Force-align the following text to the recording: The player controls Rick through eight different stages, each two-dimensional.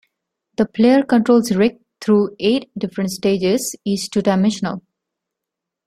The 0.57 0.65
player 0.65 1.03
controls 1.03 1.51
Rick 1.51 1.79
through 2.03 2.35
eight 2.39 2.71
different 2.75 3.11
stages, 3.11 3.75
each 3.85 4.09
two-dimensional. 4.09 4.81